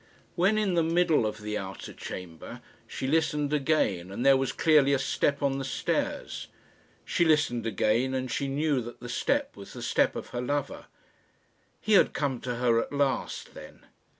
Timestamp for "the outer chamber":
1.43-2.61